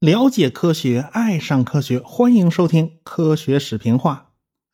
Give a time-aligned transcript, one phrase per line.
[0.00, 4.28] 了解科学，爱上科学，欢迎收听《科学史评话》。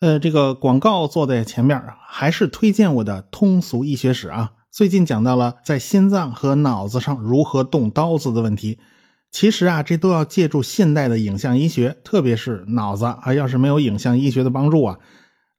[0.07, 4.53] 呃，这个广告做在前面，还是推荐我的通俗医学史啊。
[4.71, 8.79] 最近讲到了在心脏和脑子上如何动刀子的问题。
[9.31, 13.33] 其实啊，这都要借助现代的影像医学，特别是脑子啊。
[13.35, 14.99] 要是没有影像医学的帮助啊，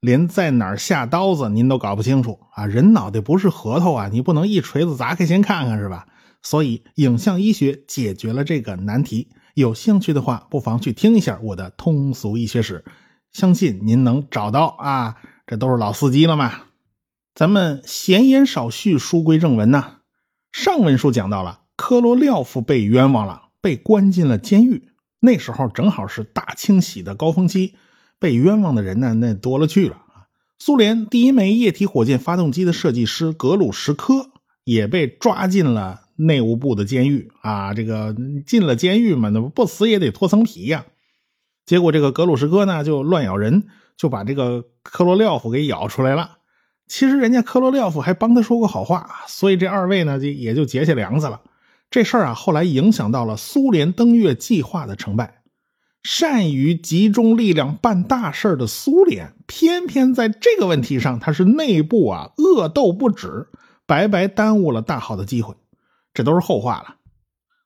[0.00, 2.66] 连在哪儿下刀子您都搞不清楚啊。
[2.66, 6.06] 人脑袋不是核桃啊，你不能一锤子砸开先看看是吧？
[6.42, 9.30] 所以影像医学解决了这个难题。
[9.54, 12.84] 有兴趣的话，不妨去听一下我的通俗医学史。
[13.32, 16.52] 相信您能找到啊，这都是老司机了嘛。
[17.34, 19.96] 咱们闲言少叙，书归正文呐。
[20.52, 24.90] 上文书讲到了科罗廖夫被冤枉了，被关进了监狱。
[25.20, 27.74] 那时候正好是大清洗的高峰期，
[28.18, 30.26] 被冤枉的人呢那多了去了啊。
[30.58, 34.30] 苏联第一枚液体火箭发动机的设计师格鲁什科
[34.64, 37.74] 也被抓进了内务部的监狱啊。
[37.74, 40.86] 这个进了监狱嘛，那不死也得脱层皮呀。
[41.64, 43.64] 结果这个格鲁什科呢就乱咬人，
[43.96, 46.38] 就把这个科罗廖夫给咬出来了。
[46.86, 51.40] 其实人家科罗廖夫还帮他说过好话，所以这二位呢就也就结下梁子了。
[51.90, 55.42] 这事儿啊后来影响到了苏联登月计划的成败。
[56.08, 63.48] 善于集中力量办大事的苏联，偏偏在这个问题上他是内部啊恶斗不止，
[63.86, 65.56] 白白耽误了大好的机会。
[66.14, 66.94] 这都是后话了。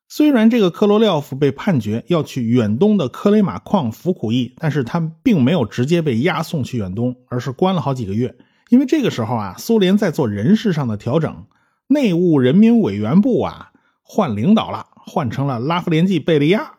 [0.08, 8.34] 虽然这个科罗廖夫被判决要去远东的克雷马矿服苦役，但是他并没有直接被押送去远东，而是关了好几个月。
[8.70, 11.44] 因为这个时候啊，苏联在做人事上的调整，
[11.88, 16.78] 内务人民委员部啊换领导了，换成了拉夫连季·贝利亚。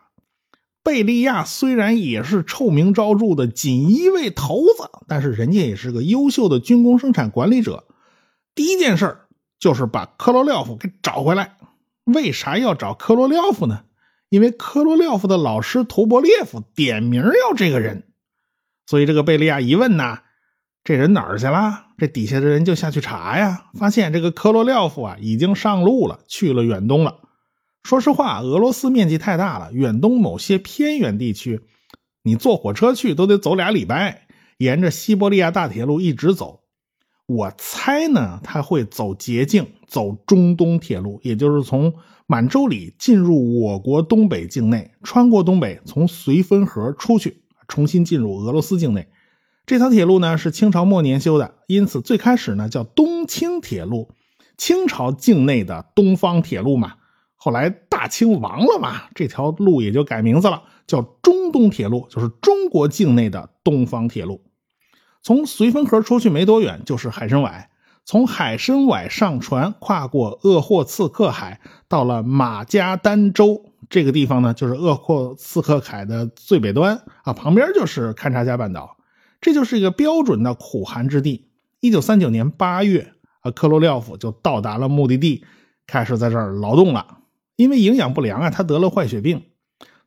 [0.84, 7.84] 贝利亚虽然也是臭名昭著的锦衣卫头子，但是人家也是个优秀的军工生产管理者。
[8.54, 9.18] 第一件事
[9.58, 11.56] 就是把科罗廖夫给找回来。
[12.04, 13.84] 为啥要找科罗廖夫呢？
[14.28, 18.08] 因为科罗廖夫的老师图波列夫点名要这个人，
[18.86, 20.22] 所以这个贝利亚一问呐，
[20.82, 21.84] 这人哪儿去了？
[21.96, 27.20] 这底下的人就下去查呀，发现这个科罗廖夫啊已经上路了，去了远东了。
[27.82, 31.60] 说实话，俄罗斯面积太大了，远东某些偏远地区，
[32.22, 34.28] 你坐火车去都得走俩礼拜，
[34.58, 36.60] 沿着西伯利亚大铁路一直走。
[37.26, 41.92] 我猜呢，他会走捷径，走中东铁路，也就是从
[42.26, 49.08] 满洲里进入我国东北境内，穿过东北，从绥芬河出去，重新进入俄罗斯境内。
[49.66, 54.10] 这条铁路呢是清朝末年修的，因此最开始呢叫东清铁路，
[54.56, 56.94] 清朝境内的东方铁路嘛。
[57.44, 64.44] 后来大清亡了嘛，这条路也就改名字了，叫中东铁路，就是中国境内的东方铁路。
[65.22, 67.68] 从绥芬河出去没多远，就是海参崴。
[68.04, 78.98] 从海参崴上船，跨过鄂霍次克海，到了马加丹州这个地方呢，就是鄂霍次克海的最北端啊，旁边就是勘察加半岛，
[79.40, 81.48] 这就是一个标准的苦寒之地。
[81.80, 85.44] 一九三九年八月，啊，科罗廖夫就到达了目的地，
[85.88, 87.18] 开始在这儿劳动了。
[87.56, 89.42] 因为营养不良啊，他得了坏血病。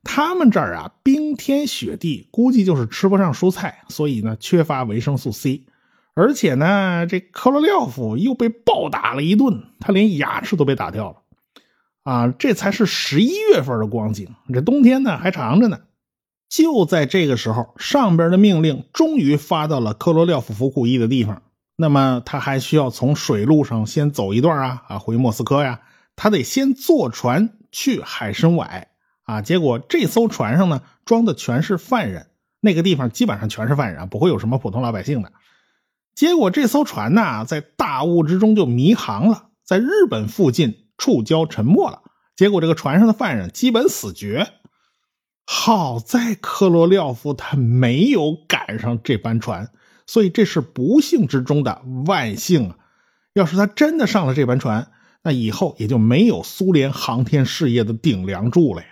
[0.03, 5.66] 他们这儿啊，冰天雪地，估计就是吃不上蔬菜，所以呢，缺乏维生素 C。
[6.13, 11.17] 而且呢，这科罗廖夫又被暴打了一顿，他连牙齿都被打掉了。
[12.03, 15.79] 啊，这才是十一月份的光景，这冬天呢还长着呢。
[16.47, 21.41] 就在这个时候，上边的命令终于发到了科罗廖夫服苦役的地方。
[21.75, 25.81] 那么他还需要从水路上先走一段啊啊，回莫斯科呀，
[26.15, 28.89] 他得先坐船去海参崴。
[29.23, 29.41] 啊！
[29.41, 32.27] 结果这艘船上呢，装的全是犯人，
[32.59, 35.33] 那个地方基本上全是犯人啊，不会有什么普通老百姓的。
[36.13, 42.03] 结果这艘船呢，在大雾之中就迷航了，在日本附近触礁沉没了。
[42.35, 44.47] 结果这个船上的犯人基本死绝。
[45.47, 49.71] 好在科罗廖夫他没有赶上这班船，
[50.05, 52.77] 所以这是不幸之中的万幸啊！
[53.33, 54.91] 要是他真的上了这班船，
[55.25, 58.87] 那以后也就没有苏联航天事业的顶梁柱了呀。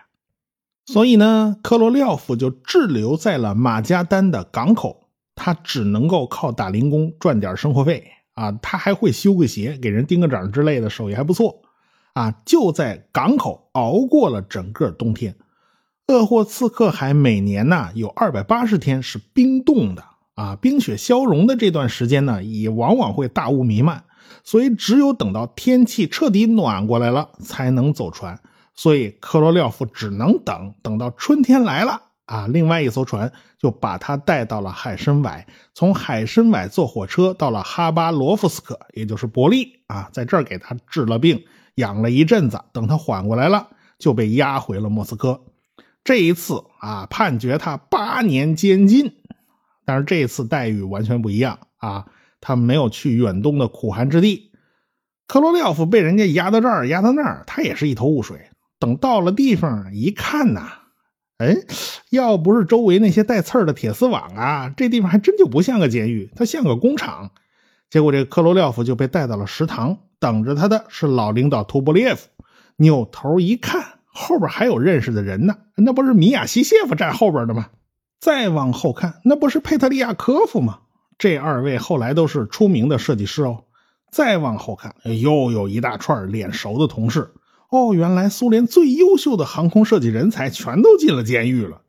[0.88, 8.52] 所以呢，科罗廖夫就滞留在了马加丹的港口，他只能够靠打零工赚点生活费啊。
[8.52, 11.62] 他还会修个鞋，给人钉个掌之类的，手艺还不错
[12.14, 12.34] 啊。
[12.46, 15.36] 就在港口熬过了整个冬天。
[16.08, 20.04] 鄂霍次克海每年呢有二百八十天是冰冻的
[20.34, 24.04] 啊，冰雪消融的这段时间呢，也往往会大雾弥漫，
[24.44, 28.40] 所以只有等到天气彻底暖过来了，才能走船。
[28.76, 32.02] 所以科罗廖夫只能等等到春天来了。
[32.26, 39.84] 啊，另外一艘船就把他带到了海参崴，从海参崴坐火车到了哈巴罗夫斯克，也就是伯利。
[39.88, 41.44] 啊，在这儿给他治了病，
[41.76, 43.68] 养了一阵子，等他缓过来了，
[44.00, 45.42] 就被押回了莫斯科。
[46.06, 49.14] 这一次啊，判决他八年监禁，
[49.86, 51.60] 但是这次待遇完全不一样。
[51.78, 52.06] 啊，
[52.44, 54.52] 他没有去远东的苦寒之地。
[55.28, 58.50] 科罗廖夫被人家押到这儿，押到那儿，他也是一头雾水。
[58.78, 60.74] 等到了地方一看呐。
[61.38, 61.56] 哎，
[62.10, 67.32] 要不是周围那些带刺儿的铁丝网啊，这地方还真就不像个监狱，它像个工厂。
[67.90, 72.28] 结果这克罗廖夫就被带到了食堂，等着他的是老领导图波列夫。
[72.76, 77.70] 扭头一看，后边还有认识的人呢，那不是米亚西谢夫站后边的吗？
[78.20, 80.80] 再往后看，那不是佩特利亚科夫吗？
[81.24, 83.64] 这二位后来都是出名的设计师哦。
[84.12, 87.32] 再往后看，又有一大串脸熟的同事。
[87.70, 91.80] 哦，原来苏联最优秀的航空设计人才全都进了监狱了。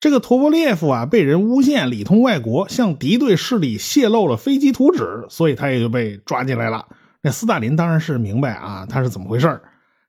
[0.00, 6.88] 这个托波列夫啊，被人诬陷里通外国，向敌对势力泄露了飞机图纸，所以他也就被抓进来了。
[7.22, 9.62] 那斯大林当然是明白啊，他是怎么回事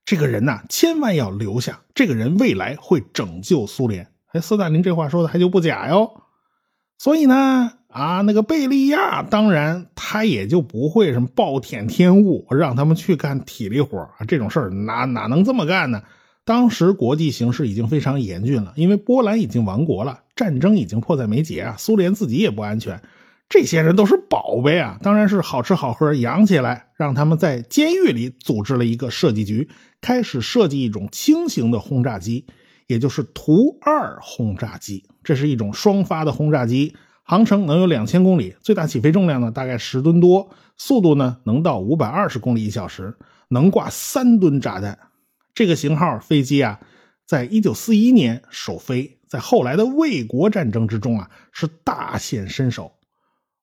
[0.04, 4.12] 这个人呐，千万要留下，这个人未来会拯救苏联。
[4.34, 6.12] 哎，斯大林这话说的还就不假哟。
[6.98, 7.72] 所以呢。
[7.90, 16.04] 啊，那个贝利亚，当然他也就不会什么暴殄天物，让他们去干体力活啊，这种事儿哪哪能这么干呢？
[16.46, 23.02] 当时国际形势已经非常严峻了，因为波兰已经亡国了，战争已经迫在眉睫啊，苏联自己也不安全，
[23.50, 29.68] 这些人都是宝贝啊，当然是好吃好喝养起来，让他们在监狱里组织了一个设计局，
[30.00, 32.46] 开始设计一种轻型的轰炸机，
[32.86, 36.96] 也就是图二轰炸机，这是一种双发的轰炸机。
[37.30, 43.16] 航程能有两千公里，最大起飞重量呢大概十吨多，速度呢能到五百二十公里一小时，
[43.50, 44.98] 能挂三吨炸弹。
[45.54, 46.80] 这个型号飞机啊，
[47.28, 52.94] 在一九四一年首飞，在后来的卫国战争之中啊是大显身手。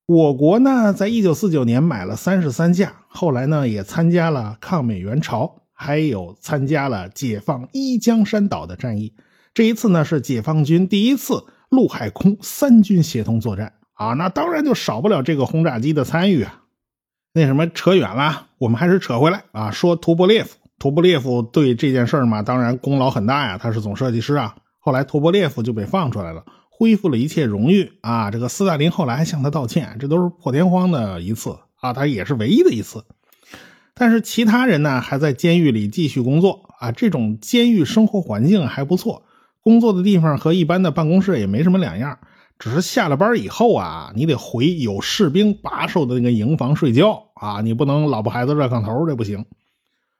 [0.07, 9.15] 我国呢，在一九四九年买了三十三架，后来呢也参加了抗美援朝，还有参加了解放一江山岛的战役。
[9.53, 11.47] 这一次呢是解放军第一次。
[11.71, 16.63] 陆海空三军协同作战啊，那当然就少不了这个轰炸机的参与啊。
[17.33, 24.57] 那什么扯远了，我们还是扯回来啊，说图波列夫，图波列夫对这件事嘛，当然功劳很大呀，他是总设计师啊。
[24.79, 28.31] 后来图波列夫就被放出来了，恢复了一切荣誉啊。
[28.31, 33.05] 这个斯大林后来还向他道歉，这都是破天荒的一次啊，他也是唯一的一次。
[33.93, 39.25] 但是其他人呢，还在监狱里继续工作啊，这种监狱生活环境还不错。
[39.67, 42.21] 工作的地方和一般的办公室也没什么两样，
[42.57, 49.45] 只是下了班以后啊，你得回有士兵把守的那个营房睡觉啊，你不能老婆孩子热炕头，这不行。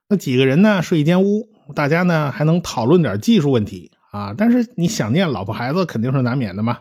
[0.09, 6.79] 那几个人呢睡一间屋，大家呢还能讨论点技术问题啊，但是你想念老婆孩子肯定是难免的嘛。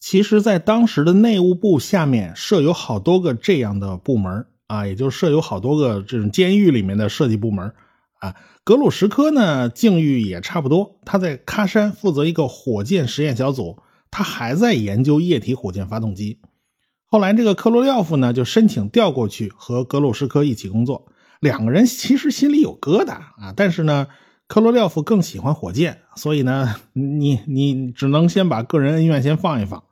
[0.00, 7.74] 其实，在当时的内务部下面设有好多个这样的部门啊，也就是设有好多个这种监狱里面的设计部门。
[8.20, 8.34] 啊，
[8.64, 10.98] 格鲁什科呢，境遇也差不多。
[11.04, 13.78] 他在喀山负责一个火箭实验小组，
[14.10, 16.40] 他还在研究液体火箭发动机。
[17.04, 21.06] 后来，这个克罗廖夫呢，就申请调过去和格鲁什科一起工作。
[21.40, 24.08] 两个人其实心里有疙瘩啊，但是呢，
[24.48, 29.84] 克罗廖夫更喜欢火箭，所以呢，你你只能先把个人恩怨先放一放。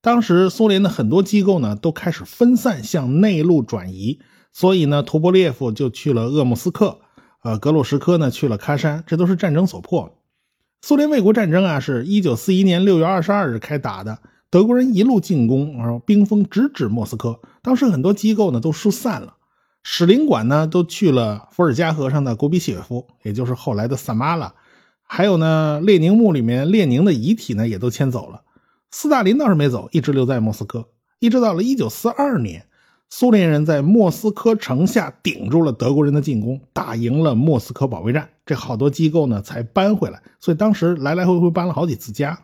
[0.00, 4.20] 当时苏联的很多机构呢，都开始分散向内陆转移，
[4.52, 7.00] 所以呢，图波列夫就去了鄂木斯克。
[7.44, 10.16] 呃，格鲁什科呢去了喀山，这都是战争所迫。
[10.80, 17.38] 苏联卫国战争啊，是一九四一年六月二十二日开打的，德国人一路进攻，然后兵锋直指莫斯科。
[17.60, 19.34] 当时很多机构呢都疏散了，
[19.82, 24.54] 使领馆呢都去了伏尔加河上的古比雪夫，也就是后来的萨马拉。
[25.02, 28.40] 还有呢，列宁墓里面列宁的遗体呢也都迁走了。
[28.90, 32.66] 斯大林倒是没走，一直留在莫斯科，一直到了一九四二年。
[33.16, 40.20] 苏联人在莫斯科城下顶住了德国人的进攻，打赢了莫斯科保卫战，这好多机构呢才搬回来。
[40.40, 42.36] 所以当时来来回回搬了好几次家。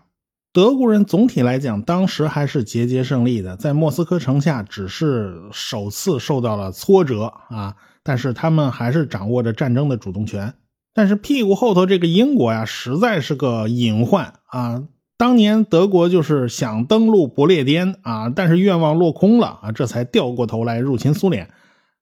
[0.53, 7.75] 德国人总体来讲，当时还是节节胜利的，在莫斯科城下只是首次受到了挫折啊，
[8.05, 10.55] 但是他们还是掌握着战争的主动权。
[10.95, 14.85] 但是屁股后头这个英国呀，实在是个隐患啊。
[15.21, 21.50] 当年德国就是想登陆不列颠啊，但是愿望落空了啊，这才掉过头来入侵苏联。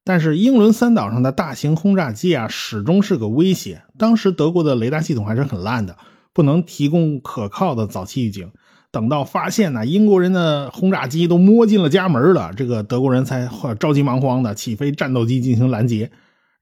[0.04, 3.82] 但是英伦三岛上的大型轰炸机啊，始终是个威胁。
[3.98, 5.96] 当时德国的雷达系统还是很烂的，
[6.32, 8.52] 不能提供可靠的早期预警。
[8.92, 13.48] 等到发现呢，英国人的轰炸机都摸进了家门了，这个德国人才
[13.80, 16.12] 着急忙慌的起飞战斗机进行拦截。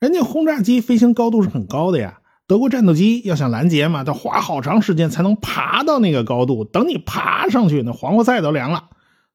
[0.01, 2.21] 人家轰炸机飞行高度是很高的呀。
[2.49, 6.65] 德国战斗机要想拦截嘛，得花好长时间才能爬到那个高度。
[6.65, 8.91] 等你爬上去，那黄瓜菜都凉了。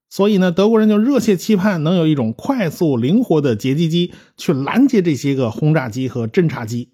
[0.10, 6.92] 所以呢，德国人就热切期盼能有一种快速灵活的截击机去拦截这些个轰炸机和侦察机。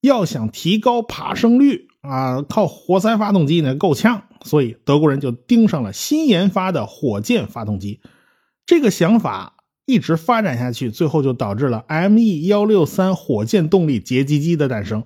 [0.00, 4.24] 要想提高爬升率啊，靠活塞发动机呢够呛。
[4.44, 8.00] 所以德国人就盯上了新研发的火箭发动机。
[8.66, 9.54] 这个想法。
[9.90, 15.04] 一直发展下去，最后就导致了 Me 幺六三火箭动力截击机的诞生。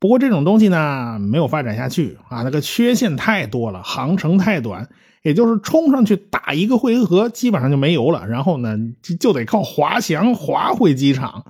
[0.00, 4.88] 不过这种东西呢，没有发展下去啊，那个缺陷太多了，航程太短，
[5.22, 8.26] 也就是冲上去打一个回合，基本上就没油了。
[8.28, 11.46] 然后呢，就就得靠滑翔滑回机场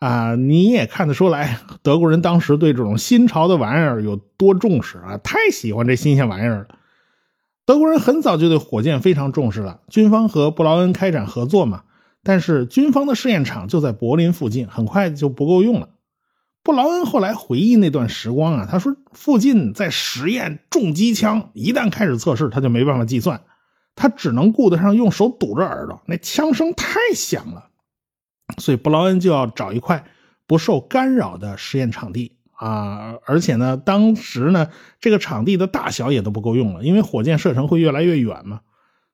[0.00, 0.34] 啊。
[0.34, 6.66] 你也看得出来，德国人当时对这种新潮的玩意儿有多重视啊，太喜欢这新鲜玩意儿了。
[7.64, 11.84] 德国人很早就对火箭非常重视了，军方和布劳恩开展合作嘛。
[12.22, 15.88] 但是军方的试验场就在柏林附近，很快就不够用了。
[16.68, 23.40] 布劳恩后来回忆那段时光啊，他说附近在实验重机枪，一旦开始测试，他就没办法计算，
[23.94, 27.70] 他只能顾得上用手堵着耳朵，那枪声太响了。
[28.58, 30.04] 所以布劳恩就要找一块
[30.46, 34.68] 不受干扰的实验场地啊，而且呢，当时呢，
[35.00, 38.60] 这个场地的大小也都不够用了，因为火箭射程会越来越远嘛。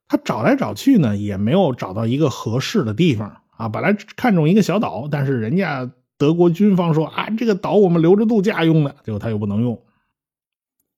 [0.09, 3.69] 他找来找去呢，也没有找到一个合适的地方啊。
[3.69, 9.83] 本来看中一个小岛，但是人家德国军方说啊，这个岛我们留着度假用的，结果他又不能用。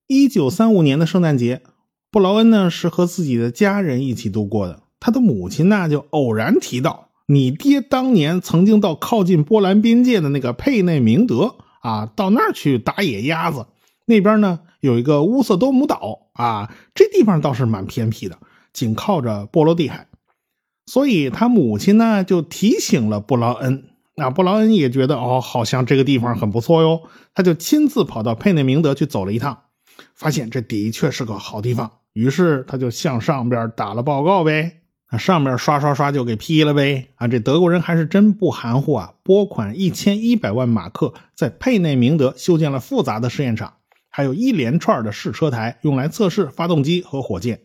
[0.07, 1.63] 一九三五年的圣诞节，
[2.11, 4.83] 布劳恩呢是和自己的家人一起度过的。
[5.01, 13.67] 他的母亲呢就偶然提到，你爹当年曾经到靠近波兰边界的那个佩内明德啊，到那儿去打野鸭子。
[14.05, 18.39] 那边呢有一个乌瑟多姆岛啊，这地方倒是蛮偏僻的。
[18.73, 20.07] 紧靠着波罗的海，
[20.85, 23.85] 所以他母亲呢就提醒了布劳恩。
[24.19, 27.03] 那布劳恩也觉得哦，好像这个地方很不错哟，
[27.35, 29.65] 他就亲自跑到佩内明德去走了一趟，
[30.15, 31.91] 发现这的确是个好地方。
[32.15, 34.81] 于是他就向上边打了报告呗，
[35.11, 37.09] 那上面刷刷刷就给批了呗。
[37.17, 43.75] 啊，这德国人还是真不含糊啊，拨款一千一百万马克，在佩内明德修建了复杂的试验场，
[44.09, 47.61] 还有一连串的试车台，用来测试发动机和火箭。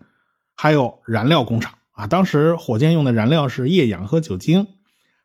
[0.53, 4.67] 还有燃料工厂啊，当时火箭用的燃料是液氧和酒精，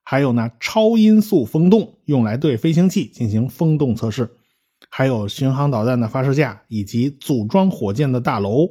[0.09, 4.31] 还有呢超音速风洞，用来对飞行器进行风洞测试，
[4.89, 8.71] 还有巡航导弹的发射架以及组装火箭的大楼。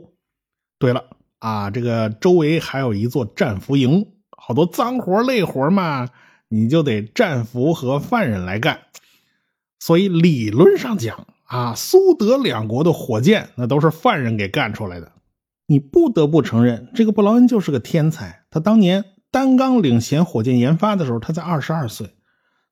[0.79, 1.03] 对了
[1.39, 6.07] 啊，这个周围还有一座战俘营，好多脏活累活嘛，
[6.47, 8.79] 你就得战俘和犯人来干。
[9.77, 15.11] 所以理论上讲啊，苏德两国的火箭那都是犯人给干出来的。
[15.67, 18.45] 你不得不承认，这个布劳恩就是个天才。
[18.49, 19.03] 他当年
[19.35, 22.11] 单刚领衔火箭研发的时候，他才二十二岁。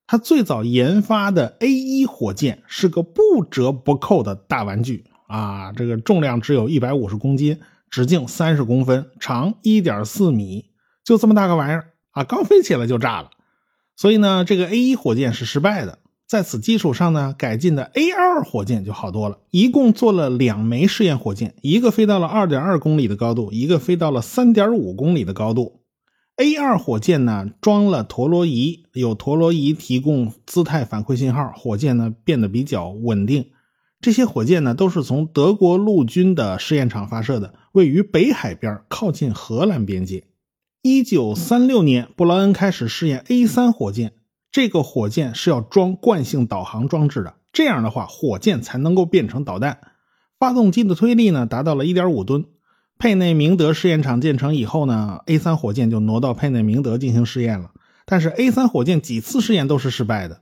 [0.06, 5.72] 他最早研发的 A 一火箭是个不折不扣的大玩具啊！
[5.72, 10.70] 这个重量只有一百五十公斤，直径三十公分，长一点四米，
[11.04, 12.24] 就这么大个玩意儿啊！
[12.24, 13.28] 刚飞起来就炸了。
[13.94, 15.98] 所以呢，这个 A 一火箭是失败的。
[16.26, 19.36] 在此基础上呢，改进的 A 二火箭就好多了。
[19.50, 25.83] 一共做了两枚试验火箭，一个飞到了二点二公里的高度，一个飞到了三点五公里的高度。
[26.36, 33.50] A 二火箭呢，装了陀螺仪，有陀螺仪提供姿态反馈信号，火箭呢变得比较稳定。
[34.00, 40.24] 这些火箭呢，都是从德国陆军的试验场发射的，位于北海边，靠近荷兰边界。
[40.82, 44.14] 一九三六年，布劳恩开始试验 A 三火箭。
[44.50, 49.78] 这个火箭是要装惯性导航装置的，这样的话，火箭才能够变成导弹。
[50.40, 52.44] 发动机的推力呢，达到了1.5吨。
[52.98, 57.70] 佩内明德试验场建成以后呢，A3 火箭就挪到佩内明德进行试验了。
[58.06, 60.40] 但是 A3 火箭几次试验都是失败的。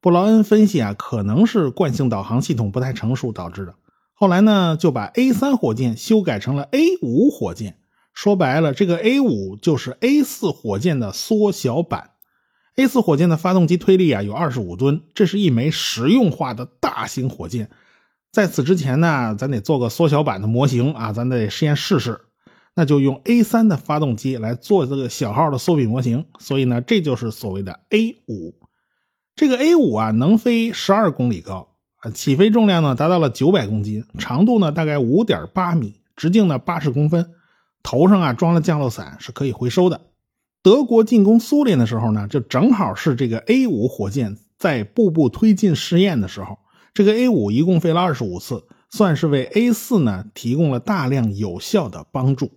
[0.00, 3.74] 布劳恩分析啊，可能是惯性导航系统不太成熟导致的。
[4.14, 7.78] 后来呢，就把 A3 火箭修改成了 A5 火箭。
[8.14, 12.10] 说白了，这个 A5 就是 A4 火箭的缩小版。
[12.76, 17.70] A 四火箭的发动机推力啊有二十五吨，这是一枚实用化的大型火箭。
[18.30, 22.20] 在此之前呢，咱得做个缩小版的模型啊，咱得实验试试。
[22.74, 26.26] 那就用 A 三的发动机来做这个小号的缩比模型。
[26.38, 28.54] 所以呢，这就是所谓的 A 五。
[29.34, 37.30] 这个 A 五啊，能飞十二公里高啊，起飞重量呢达到了九百公斤，长度呢大概五点八米，直径呢八十公分，
[37.82, 40.02] 头上啊装了降落伞，是可以回收的。
[40.62, 46.58] 德国进攻苏联的时候呢，就正好是这个 A 五火箭在步步推进试验的时候。
[46.98, 52.50] 这个 A 五一共飞了二十五次，算是为 A 四呢提供了大量有效的帮助。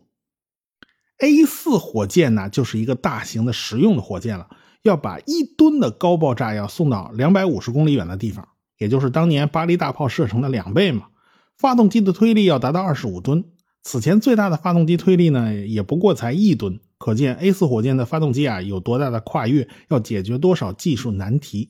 [1.20, 4.50] A 四火箭呢就是一个大型的实用的火箭了，
[4.82, 8.48] 要把一吨的高爆炸药送到两百五十公里远的地方，
[8.80, 11.10] 也就是当年巴黎大炮射程的两倍嘛。
[11.56, 13.46] 发动机的推力要达到二十五吨，
[13.84, 16.80] 此前最大的发动机推力呢，也不过才一吨。
[16.98, 21.70] 可见 A 四火箭的发动机啊有多大的跨越，要解决多少技术难题。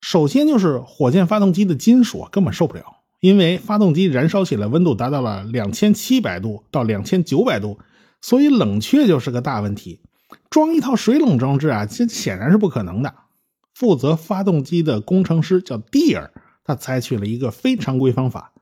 [0.00, 2.84] 首先就是火箭发动机的金属根本受不了，
[3.20, 7.78] 因为发动机燃烧起来温度达到了两千七百度到两千九百度，
[8.20, 10.00] 所以冷却就是个大问题。
[10.48, 13.14] 装一套水冷装置啊，这显然是不可能的。
[13.74, 16.32] 负责发动机的工程师叫蒂尔，
[16.64, 18.52] 他采取了一个非常规方法，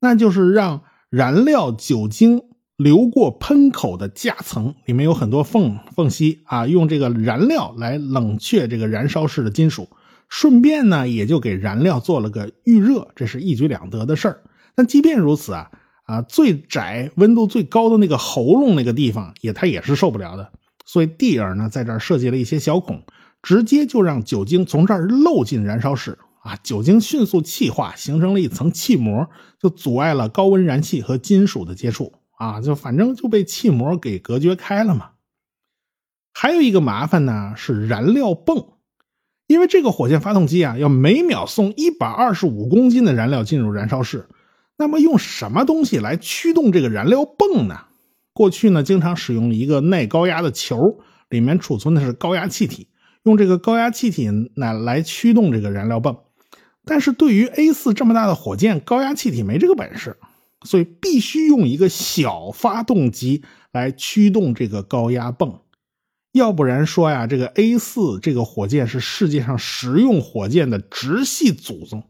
[0.00, 2.42] 那就是让燃料酒精
[2.76, 9.88] 流过喷口的夹层，里面有很多缝缝隙啊，用这个燃料来冷却这个燃烧室的金属，
[10.28, 14.42] 顺便呢也就给燃料做了个预热，这是一举两得的事儿。
[14.74, 15.70] 但即便如此啊
[16.04, 20.52] 啊，最窄、温度最高的那个喉咙那个地方，也它也是受不了的。
[20.84, 23.02] 所以蒂尔呢，在这儿设计了一些小孔，
[23.42, 29.28] 直接就让酒精从这儿漏进燃烧室啊，酒精迅速气化，形成了一层气膜，
[29.60, 35.10] 就阻碍了高温燃气和金属的接触啊，就反正就被气膜给隔绝开了嘛。
[36.32, 38.74] 还有一个麻烦呢，是燃料泵，
[39.46, 44.26] 因为这个火箭发动机啊，要每秒送一百二十五公斤的燃料进入燃烧室，
[44.76, 47.80] 那么用什么东西来驱动这个燃料泵呢？
[48.32, 50.98] 过去呢，经常使用一个耐高压的球，
[51.28, 52.88] 里面储存的是高压气体，
[53.22, 56.16] 用这个高压气体来来驱动这个燃料泵。
[56.84, 60.16] 但是对于 A 四这么大的火箭，高压气体没这个本事，
[60.64, 65.60] 所以必须用一个小发动机来驱动这个高压泵。
[66.36, 72.04] 要不然说呀，这个 A 四这个火箭是世界上实用火箭的直系祖宗。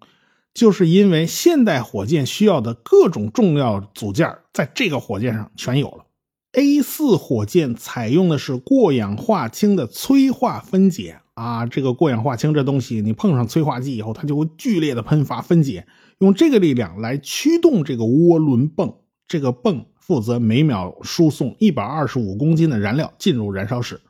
[0.52, 6.06] 就是因为现代火箭需要的各种重要组件，在这个火箭上全有了。
[6.52, 15.86] A 四火箭采用的是过氧化氢的催化分解啊，这个过氧化氢这东西，你碰上催化剂以后，它就会剧烈的喷发分解，
[16.20, 18.94] 用这个力量来驱动这个涡轮泵，
[19.28, 24.00] 这个泵负责每秒输送一百二十五公斤的燃料进入燃烧室，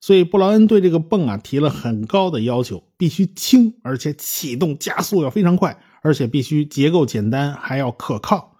[0.00, 8.56] 所以布劳恩对这个泵啊提了很高的要求，必须轻，而且启动加速要非常快，而且必须结构简单，还要可靠。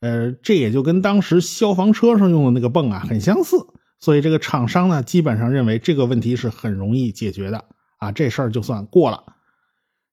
[0.00, 3.56] 呃，这也就跟当时消防车上用的那个泵啊很相似，
[4.00, 7.66] 所以这个厂商呢基本上认为这个问题是很容易解决的
[7.98, 9.36] 啊，这事儿就算过了。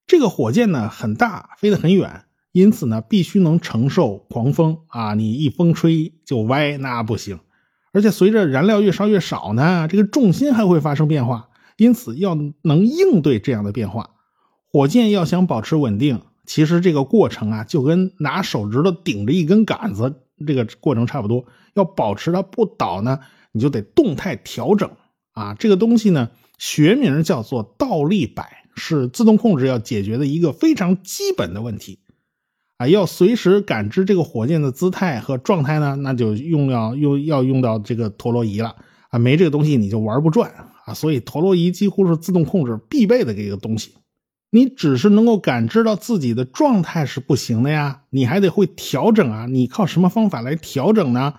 [0.06, 7.40] 这个火箭呢很大，飞得很远，因此呢必须能承受狂风啊，你一风吹就歪，那不行。
[7.98, 14.10] 而且随着燃料越烧越少呢，这个重心还会发生变化，因此要能应对这样的变化，
[14.70, 16.22] 火箭要想保持稳定。
[16.46, 20.14] 其实这个过程啊，就跟拿手指头顶着一根杆子
[20.46, 21.44] 这个过程差不多。
[21.74, 23.18] 要保持它不倒呢，
[23.50, 24.88] 你就得动态调整
[25.32, 25.54] 啊。
[25.54, 31.98] 这个东西呢，学名叫做倒立摆，是自动控制要解决的一个非常基本的问题
[32.78, 32.88] 啊。
[32.88, 38.74] 要随时感知这个火箭的姿态和状态呢，那就用要用要用到这个陀螺仪了
[39.10, 39.18] 啊。
[39.18, 40.50] 没这个东西你就玩不转
[40.86, 40.94] 啊。
[40.94, 43.92] 所以陀螺仪几乎是自动控制必备的这个东西。
[44.50, 49.44] 你只是能够感知到自己的状态是不行的呀，你还得会调整啊。
[49.44, 51.34] 你靠什么方法来调整呢？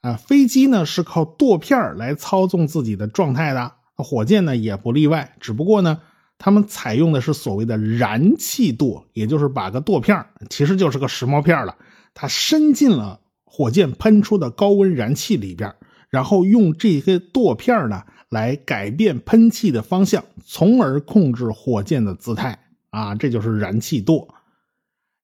[0.00, 5.36] 啊，飞机呢是靠舵片来操纵自己的状态的，火箭呢也不例外。
[5.38, 6.00] 只不过呢，
[6.38, 11.76] 他们采用的是所谓的燃气舵，也就是把个舵片其实就是个石墨片了，
[12.14, 15.74] 它伸进了火箭喷出的高温燃气里边，
[16.08, 18.04] 然后用这些舵片呢。
[18.30, 22.58] 来改变喷气的方向，从而控制火箭的姿态
[22.90, 24.34] 啊，这就是燃气舵。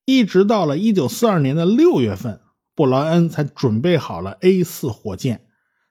[0.06, 2.40] 一直到了一九四二年的六月份，
[2.74, 5.42] 布劳恩才准备好了 A 四火箭。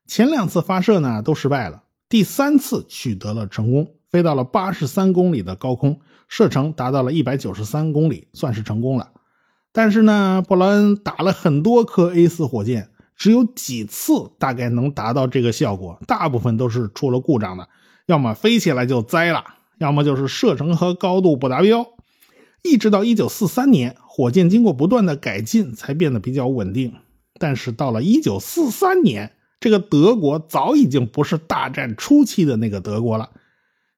[0.07, 9.09] 前两次发射呢都失败了，第三次取得了成功，飞到了八十三公里的高空，射程达到了一百九十三公里，算是成功了。
[9.71, 12.89] 但是呢，布劳恩打了很多颗 A 四火箭。
[13.15, 17.69] 只有几次大概能达到这个效果，大部分都是出了故障的，
[18.05, 19.43] 要么飞起来就栽了，
[19.79, 21.87] 要么就是射程和高度不达标。
[22.63, 26.93] 一直到1943年，火箭经过不断的改进，才变得比较稳定。
[27.39, 33.29] 但是到了1943年，这个德国早已经不是大战初期的那个德国了，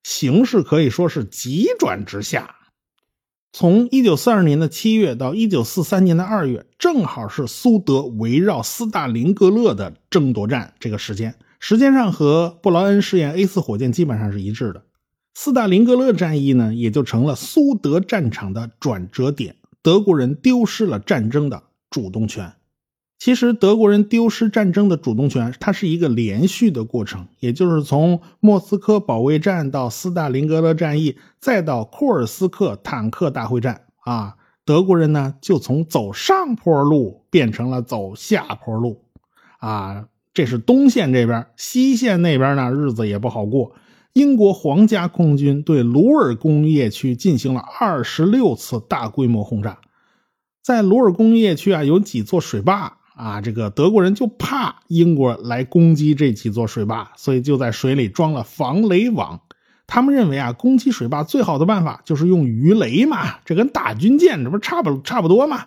[0.06, 2.58] 形势可以说是急转直下。
[3.52, 14.84] 从一九四二年的七月到一九四三年的二月，正好是苏德围绕斯大林格勒的争夺战这个时间，时间上和布劳恩试验 A 四火箭基本上是一致的。
[15.34, 22.54] 斯大林格勒战役呢，也就成了苏德战场的转折点，德国人丢失了战争的主动权。
[23.18, 33.82] 其实德国人丢失战争的主动权，它是一个连续的过程，也就是从莫斯科保卫战到斯大林格勒战役，再到库尔斯克坦克大会战。
[34.04, 39.02] 啊，德国人呢就从走上坡路变成了走下坡路，
[39.58, 43.72] 啊，这是东线这边，西线那边呢日子也不好过。
[44.14, 49.80] 英国皇家空军对鲁尔工业区进行了二十六次大规模轰炸，
[50.62, 59.42] 在鲁尔工业区啊有几座水坝啊，这个德国人就怕英国来攻击这几座水坝，所以就在水里装了防雷网。
[59.88, 65.66] 他们认为啊，攻击水坝最好的办法就是用鱼雷嘛，这跟打军舰这不差不差不多嘛？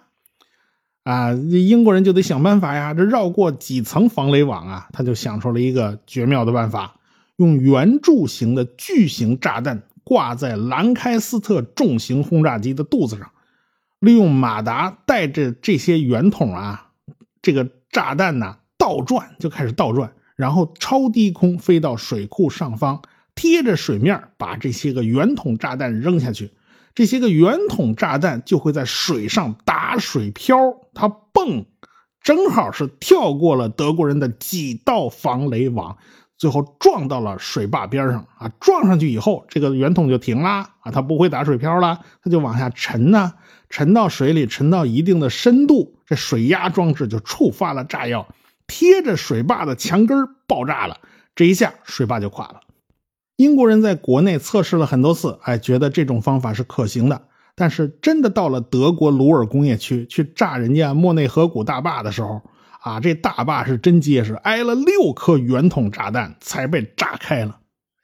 [1.04, 6.96] 啊，英国人就得想办法呀，这绕过几层防雷网啊，他就想出了一个绝妙的办法，
[7.36, 13.30] 用圆柱形的巨型炸弹挂在兰开斯特重型轰炸机的肚子上，
[14.00, 16.87] 利用马达带着这些圆筒啊，
[17.48, 23.00] 这个炸弹呢倒转就开始倒转，然后超低空飞到水库上方。
[23.34, 26.52] 贴着水面把这些个圆筒炸弹扔下去，
[26.94, 30.56] 这些个圆筒炸弹就会在水上打水漂，
[30.92, 31.64] 它蹦，
[32.20, 35.96] 正好是跳过了德国人的几道防雷网，
[36.36, 38.50] 最后撞到了水坝边上啊！
[38.60, 43.32] 撞上去以后，这个圆筒就停啦啊，它不会打水漂了，它就往下沉呢，
[43.68, 48.26] 沉到水里，沉到一定的深度，这水压装置就触发了炸药，
[48.66, 50.98] 贴着水坝的墙根爆炸了，
[51.34, 52.60] 这一下水坝就垮了。
[53.36, 57.22] 英国人在国内测试了很多次，哎，觉得这种方法是可行的。
[57.54, 62.42] 但是真的到了德国鲁尔工业区去炸人家莫内河谷大坝的时候，
[62.80, 67.58] 啊，这大坝是真结实，挨了六颗圆筒炸弹才被炸开了。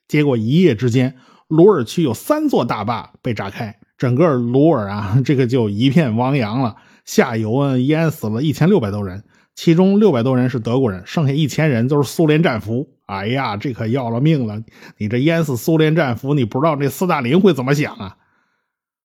[0.08, 1.16] 结果一夜之间，
[1.48, 9.24] 鲁尔区有三座大坝被炸开，整个鲁尔啊，这个就一片汪洋了，下游啊淹死了一千六百多人。
[9.54, 12.88] 其中六百多人是德国人，剩下一千人都是苏联战俘。
[13.06, 14.62] 哎呀，这可要了命了！
[14.98, 18.16] 你这淹死苏联战俘，你不知道这斯大林会怎么想啊？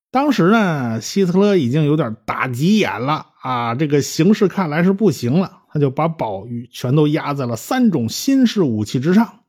[0.09, 9.41] 当时呢，希特勒已经有点打急眼了啊，这个形势看来是不行了，他就把宝玉全都压在了三种新式武器之上。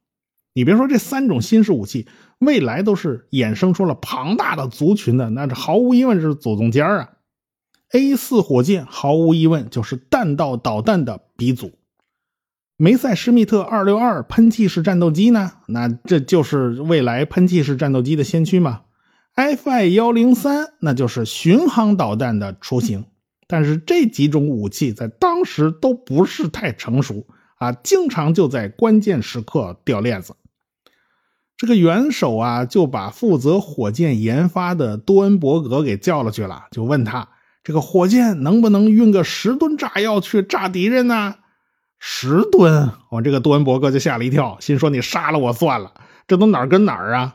[0.52, 2.08] 你别说这三种新式武器，
[2.38, 7.10] 未来都是衍生出了庞大的族群的，那这毫无疑问是祖宗尖啊
[7.92, 11.72] ！A 四火箭毫无疑问就是弹道导弹的鼻祖，
[12.76, 15.52] 梅塞施密特二六二喷气式战斗机呢？
[15.68, 18.82] 那这就是未来喷气式战斗机的先驱嘛
[19.36, 23.04] ？FI 幺零三那就是巡航导弹的雏形。
[23.46, 30.34] 但是这几种武器在当时都不是太成熟啊，经常就在关键时刻掉链子。
[31.60, 37.28] 这个元首啊，就把负责火箭研发的多恩伯格给叫了去了，就问他。
[37.62, 41.34] 这个火箭能不能运个十吨炸药去炸敌人呢？
[41.98, 45.92] 十吨，我这个多恩伯格就吓了一跳，心说你杀了我算了，
[46.26, 47.34] 这都哪儿跟哪儿啊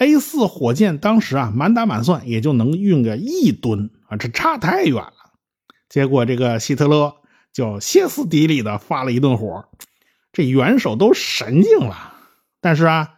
[0.00, 5.14] ？A 四火箭当时啊，满打满算也就能运个一吨啊，这差太远了。
[5.88, 7.14] 结果这个希特勒
[7.54, 9.64] 就歇斯底里的发了一顿火，
[10.30, 12.12] 这元首都神经了。
[12.60, 13.14] 但是啊，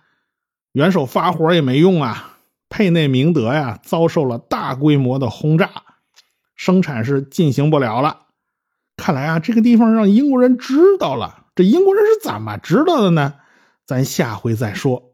[0.73, 5.71] 元首发火也没用啊，佩内明德呀，遭受了大规模的轰炸。
[6.55, 8.27] 生产是进行不了了，
[8.97, 11.47] 看来啊，这个地方让英国人知道了。
[11.55, 13.35] 这英国人是怎么知道的呢？
[13.87, 15.13] 咱下回再说。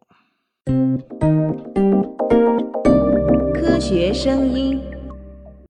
[3.55, 4.81] 科学声音。